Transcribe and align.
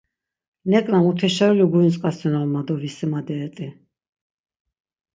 Neǩna 0.69 0.99
muteşeruli 1.05 1.65
guintzǩasinon 1.71 2.47
ma 2.53 2.61
do 2.65 2.73
visimaderet̆i. 2.81 3.67